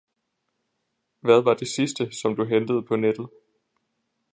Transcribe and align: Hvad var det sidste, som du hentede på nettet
Hvad 1.19 1.41
var 1.43 1.53
det 1.53 1.67
sidste, 1.67 2.11
som 2.11 2.35
du 2.35 2.43
hentede 2.45 2.83
på 2.83 2.95
nettet 2.95 3.29